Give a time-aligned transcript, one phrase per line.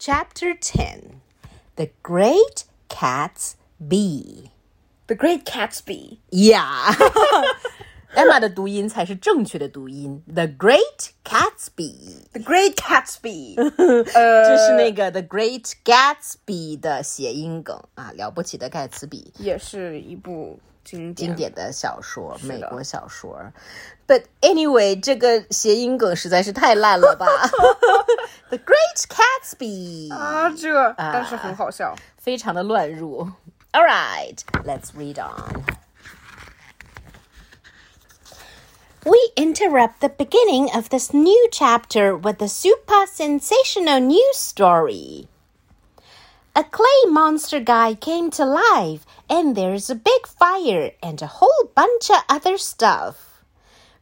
[0.00, 1.22] Chapter 10
[1.74, 4.52] The Great Cat's Bee.
[5.08, 6.18] The Great Gatsby.
[6.30, 6.94] Yeah.
[8.14, 10.22] Emma 的读音才是正确的读音。
[10.26, 13.54] The Great Gatsby，The Great Gatsby.
[13.54, 19.32] 这是那个 The Great Gatsby 的谐音梗啊，了不起的盖茨比。
[19.38, 21.28] 也是一部经典。
[21.28, 23.38] 经典的小说，美国小说。
[24.06, 27.26] But anyway，这个谐音梗实在是太烂了吧
[28.48, 31.94] ？The Great Gatsby 啊，这但是很好笑。
[32.16, 33.28] 非常的乱入。
[33.72, 35.62] All right, let's read on.
[39.07, 45.27] We interrupt the beginning of this new chapter with a super sensational news story.
[46.55, 51.69] A clay monster guy came to life, and there's a big fire and a whole
[51.75, 53.43] bunch of other stuff.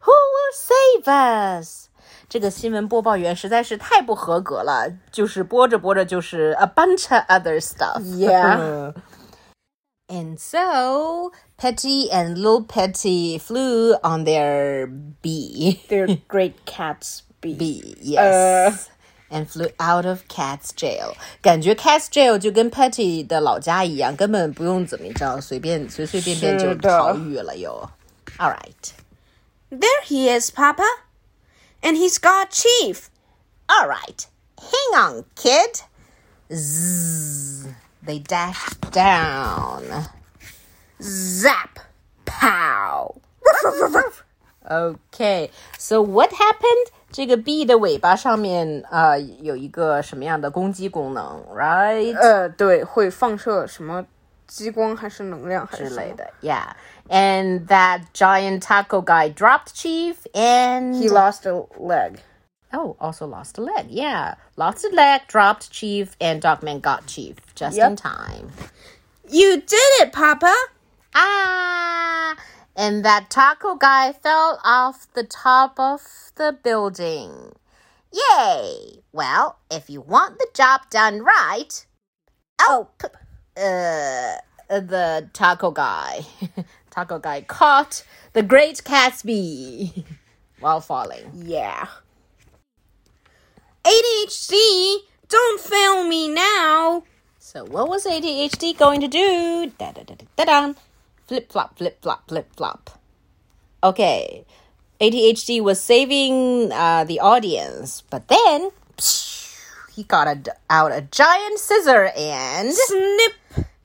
[0.02, 1.88] Who will save us?
[2.30, 8.02] 这个新闻播报员实在是太不合格了，就是播着播着就是 a bunch of other stuff.
[8.02, 8.94] Yeah.
[10.09, 15.83] And so Petey and Little Petey flew on their bee.
[15.89, 17.55] Their great cat's bee.
[17.55, 18.89] Bee, yes.
[18.89, 18.93] Uh...
[19.29, 23.25] And flew out of Cat's jail，感觉 Cat's jail 就跟 Patty
[28.39, 28.95] Alright.
[29.71, 30.85] there he is, Papa,
[31.83, 33.11] and he's got Chief.
[33.69, 34.29] All right,
[34.61, 35.83] hang on, kid.
[36.55, 37.67] Zzz.
[38.06, 40.08] They dashed down.
[41.02, 41.80] Zap.
[42.26, 43.16] Pow.
[44.70, 46.88] Okay, so what happened?
[47.12, 52.18] 这个 bee 的尾巴上面呃有一个什么样的攻击功能，right？
[52.18, 54.06] 呃，对，会放射什么
[54.48, 56.74] 激光还是能量还是什么之类的，Yeah.
[57.10, 62.20] And that giant taco guy dropped Chief and He lost a leg.
[62.72, 63.88] oh also lost a leg.
[63.90, 68.53] Yeah, lost a leg, dropped Chief, and Dogman got Chief just in time.
[69.29, 70.55] You did it, Papa.
[71.15, 72.37] Ah,
[72.77, 76.01] and that taco guy fell off the top of
[76.37, 77.53] the building.
[78.13, 79.03] Yay!
[79.13, 81.85] Well, if you want the job done right,
[82.61, 83.09] oh, p-
[83.57, 84.37] uh,
[84.69, 86.21] the taco guy,
[86.91, 90.05] taco guy caught the great Gatsby
[90.61, 91.31] while falling.
[91.35, 91.87] Yeah.
[93.85, 97.05] 80-HD, don't fail me now.
[97.57, 99.73] So, what was 80-HD going to do?
[99.79, 100.75] Da da da da da.
[101.27, 102.91] Flip flop, flip flop, flip flop.
[103.83, 104.45] Okay,
[105.01, 109.57] 80-HD was saving uh, the audience, but then psh,
[109.95, 113.33] he got a, out a giant scissor and snip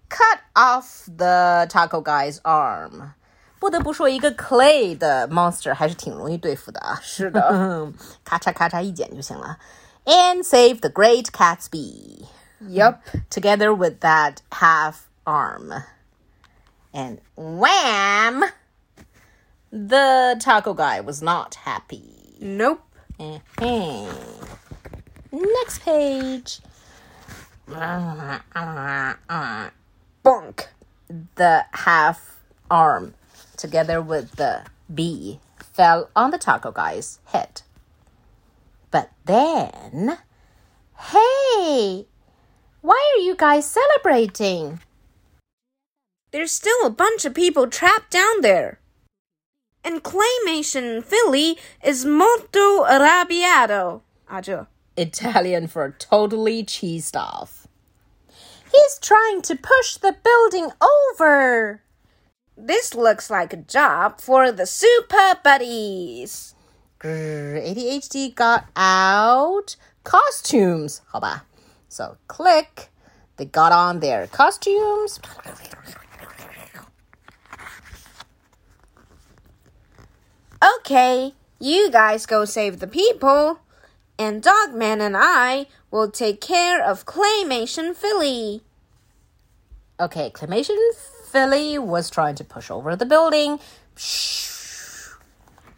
[0.09, 3.13] cut off the taco guy's arm.
[3.61, 6.99] 不得不说，一个 clay 的 monster 还是挺容易对付的啊。
[7.01, 7.39] 是的，
[8.25, 9.57] 咔嚓咔嚓一剪就行了。
[10.03, 12.25] And save the great Catsby.
[12.67, 13.03] Yep.
[13.29, 15.73] together with that half arm.
[16.93, 18.43] And wham!
[19.71, 22.35] The taco guy was not happy.
[22.39, 22.81] Nope.
[23.19, 24.47] Mhm.
[25.31, 26.59] Next page.
[30.25, 30.67] Bonk.
[31.35, 32.39] The half
[32.69, 33.13] arm,
[33.57, 37.61] together with the bee, fell on the taco guy's head.
[38.91, 40.17] But then,
[40.97, 42.07] hey,
[42.81, 44.79] why are you guys celebrating?
[46.31, 48.79] There's still a bunch of people trapped down there.
[49.83, 54.01] And claymation Philly is molto arrabbiato.
[54.29, 54.67] ajo.
[54.97, 57.67] Italian for totally cheesed off.
[58.71, 61.81] He's trying to push the building over.
[62.55, 66.55] This looks like a job for the super buddies.
[66.99, 71.01] Grr, 80-HD got out costumes.
[71.05, 71.45] 好吧。
[71.91, 72.87] So click.
[73.35, 75.19] They got on their costumes.
[80.77, 83.59] Okay, you guys go save the people.
[84.17, 88.61] And Dogman and I will take care of Claymation Philly.
[89.99, 90.77] Okay, Claymation
[91.29, 93.59] Philly was trying to push over the building.
[93.97, 95.09] Shh.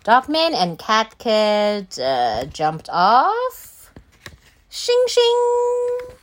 [0.03, 3.62] Dogman and Cat Kid uh, jumped off
[4.72, 6.16] Shing shing.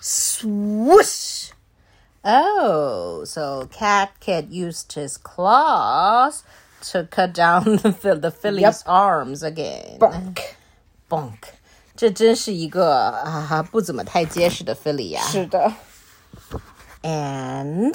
[0.00, 1.50] Swoosh!
[2.24, 6.42] Oh, so Cat Kid used his claws
[6.90, 8.74] to cut down the, Phil- the Philly's Yep.
[8.86, 9.98] arms again.
[9.98, 10.40] Bonk.
[11.10, 11.54] Bonk.
[11.94, 15.72] 这真是一个啊不怎么太结实的 Philly 呀、是的。
[17.02, 17.94] And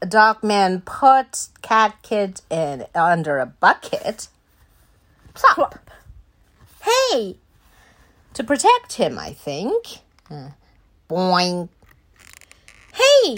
[0.00, 4.26] Dogman put Cat Kid in under a bucket.
[5.34, 5.74] Plop.
[6.90, 7.36] Hey,
[8.34, 9.98] to protect him, I think.
[10.30, 10.50] Uh,
[11.08, 11.68] boing.
[12.92, 13.36] Hey,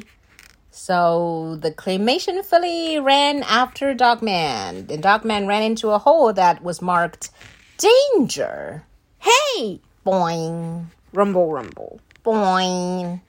[0.70, 4.86] So the claymation filly ran after Dogman.
[4.88, 7.30] And Dogman ran into a hole that was marked
[7.78, 8.84] danger.
[9.18, 9.80] hey!
[10.06, 12.00] Boing, Rumble, rumble.
[12.24, 13.20] boing,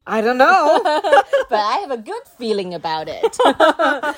[0.06, 0.80] I don't know.
[0.82, 3.36] but I have a good feeling about it.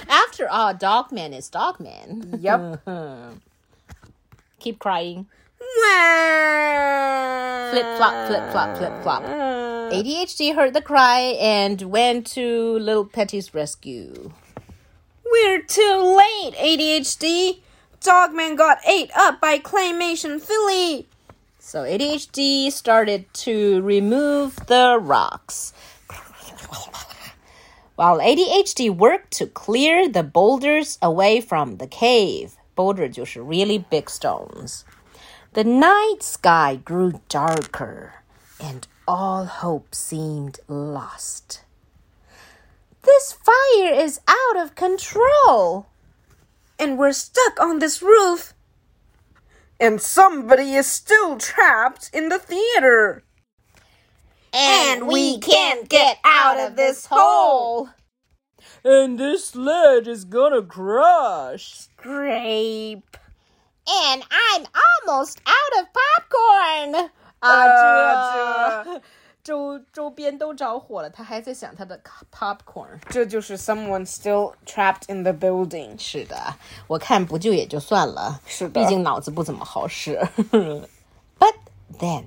[0.08, 2.38] After all, Dogman is Dogman.
[2.40, 2.80] yep.
[4.60, 5.26] Keep crying.
[7.70, 9.22] Flip flop, flip flop, flip flop.
[9.22, 14.32] 80-HD heard the cry and went to Little Petey's rescue.
[15.24, 17.60] We're too late, 80-HD.
[18.00, 21.06] Dogman got ate up by Claymation Philly.
[21.58, 25.72] So 80-HD started to remove the rocks.
[27.94, 32.56] While 80-HD worked to clear the boulders away from the cave.
[32.74, 34.84] Boulder 就是 really big stones.
[35.54, 38.14] The night sky grew darker
[38.58, 41.62] and all hope seemed lost.
[43.02, 45.88] This fire is out of control.
[46.78, 48.54] And we're stuck on this roof.
[49.78, 53.22] And somebody is still trapped in the theater.
[54.54, 57.90] And we can't get out of this hole.
[58.82, 61.88] And this ledge is gonna crush.
[61.98, 63.18] Grape
[63.85, 67.09] And I'm almost out of popcorn.
[67.39, 69.01] 啊， 这
[69.43, 72.01] 周周边都着火了，他还在想他的
[72.31, 72.99] popcorn。
[73.09, 75.97] 这就是 someone still trapped in the building.
[75.97, 76.35] 是的，
[76.87, 80.19] 我看不救也就算了，是的毕竟脑子不怎么好使。
[81.39, 81.53] But
[81.97, 82.25] then,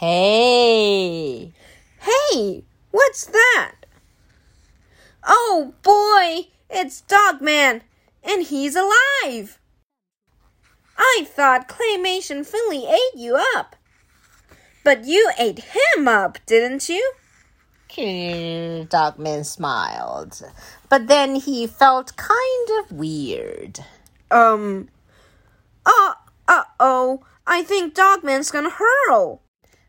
[0.00, 1.52] hey,
[2.06, 2.62] Hey,
[2.92, 3.86] what's that?
[5.26, 7.82] Oh boy, it's Dogman,
[8.22, 9.58] and he's alive.
[11.03, 13.75] I thought Claymation Philly ate you up.
[14.83, 15.59] But you ate
[15.95, 17.13] him up, didn't you?
[18.89, 20.41] Dogman smiled,
[20.87, 23.79] but then he felt kind of weird.
[24.29, 24.87] Um,
[25.85, 26.13] uh,
[26.47, 29.41] uh oh, I think Dogman's gonna hurl.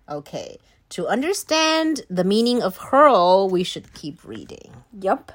[0.08, 4.72] Okay, to understand the meaning of hurl, we should keep reading.
[5.00, 5.30] Yup.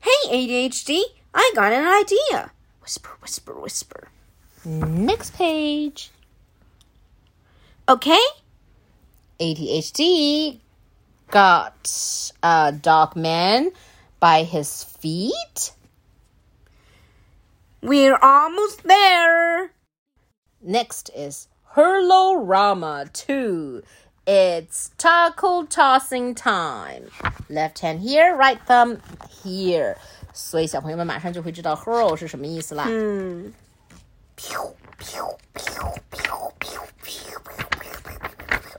[0.00, 1.00] Hey, 80-HD,
[1.34, 2.52] I got an idea.
[2.82, 4.08] Whisper, whisper, whisper.
[4.64, 6.10] Next page.
[7.88, 8.20] Okay?
[9.40, 10.60] 80-HD
[11.30, 13.72] got uh, Dogman
[14.18, 15.72] by his feet.
[17.82, 19.72] We're almost there.
[20.62, 23.82] Next is Hurlorama 2.
[24.26, 27.08] It's tackle tossing time.
[27.48, 29.00] Left hand here, right thumb
[29.42, 29.96] here.
[30.33, 32.85] 所以小朋友们马上就会知道 hurl 是什么意思啦。
[32.85, 33.53] Hmm.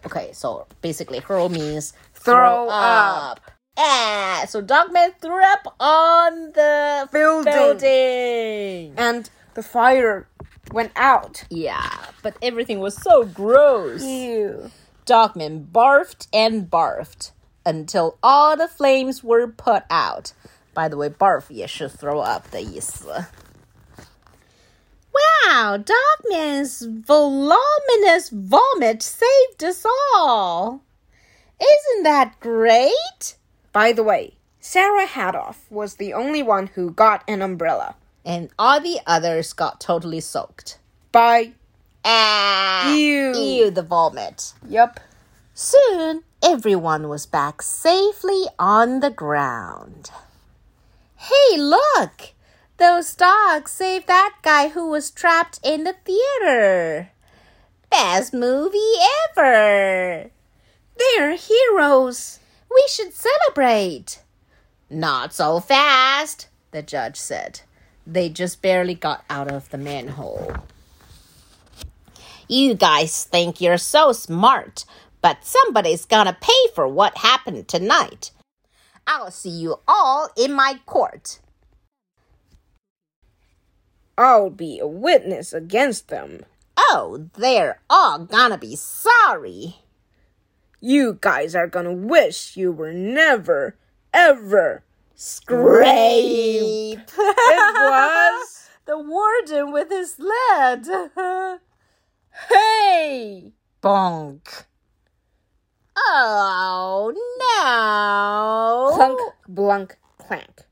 [0.05, 3.41] Okay, so basically hurl means Throw up.
[3.79, 7.53] Ah, so Dogman threw up on the Building.
[7.53, 8.95] building.
[8.97, 10.27] And the fire
[10.73, 11.45] went out.
[11.51, 11.89] Yeah,
[12.23, 14.03] but everything was so gross.
[14.03, 14.71] Ew.
[15.05, 17.31] Dogman barfed and barfed
[17.65, 20.33] until all the flames were put out.
[20.74, 23.26] By the way, way，barf 也是 throw up 的意思。
[25.12, 25.84] Wow, Wow!
[26.30, 29.86] Man's voluminous vomit saved us
[30.16, 30.82] all.
[31.60, 33.36] Isn't that great?
[33.74, 37.96] By the way, Sarah Hatoff was the only one who got an umbrella.
[38.24, 40.78] And all the others got totally soaked.
[41.12, 41.54] By
[42.06, 43.34] ah, ew.
[43.36, 44.54] ew the vomit.
[44.68, 45.00] Yep.
[45.54, 50.12] Soon, everyone was back safely on the ground.
[51.22, 52.34] Hey, look!
[52.78, 57.12] Those dogs saved that guy who was trapped in the theater.
[57.92, 58.80] Best movie
[59.30, 60.32] ever!
[60.98, 62.40] They're heroes.
[62.72, 64.24] We should celebrate.
[64.90, 67.62] Not so fast, the judge said.
[68.08, 70.52] They just barely got out of the manhole.
[72.48, 74.86] You guys think you're so smart,
[75.22, 78.32] but somebody's gonna pay for what happened tonight.
[79.12, 81.42] I'll see you all in my court.
[84.18, 86.46] I'll be a witness against them.
[86.78, 89.76] Oh, they're all gonna be sorry.
[90.80, 93.76] You guys are gonna wish you were never,
[94.14, 95.84] ever, Scrape.
[95.84, 98.70] It was.
[98.86, 100.88] the warden with his sled.
[102.50, 103.52] Hey!
[103.84, 104.64] Bonk.
[105.98, 107.11] Oh
[109.56, 110.64] blunk, clank.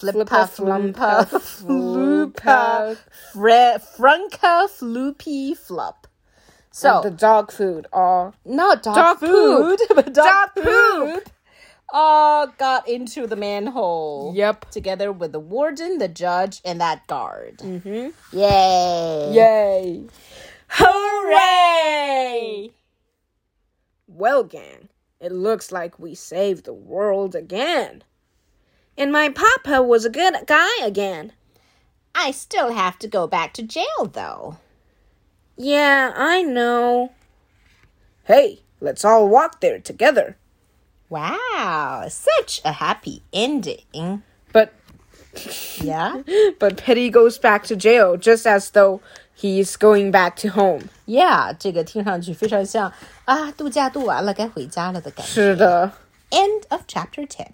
[0.00, 2.96] Flippa, flumpa, floopa,
[3.32, 6.06] fre- frunka, floopy, flop.
[6.72, 10.64] So, the dog food all not dog, dog food, but dog, Dog poop.
[11.24, 11.30] poop.
[11.92, 14.32] All got into the manhole.
[14.36, 14.70] Yep.
[14.70, 17.58] Together with the warden, the judge, and that guard.
[17.58, 18.10] Mm-hmm.
[18.38, 19.30] Yay!
[19.32, 20.04] Yay!
[21.40, 22.70] Hooray!
[24.06, 24.88] Well, gang,
[25.20, 28.02] it looks like we saved the world again.
[28.96, 31.32] And my papa was a good guy again.
[32.14, 34.56] I still have to go back to jail, though.
[35.56, 37.12] Yeah, I know.
[38.24, 40.36] Hey, let's all walk there together.
[41.08, 44.22] Wow, such a happy ending.
[44.52, 44.72] But
[45.80, 46.22] Yeah?
[46.58, 49.00] but Petey goes back to jail just as though
[49.39, 50.83] he's going back to home.
[51.05, 52.91] Yeah，这个听上去非常像
[53.25, 55.31] 啊，度假度完了该回家了的感觉。
[55.31, 55.91] 是的。
[56.31, 57.45] End of chapter 10.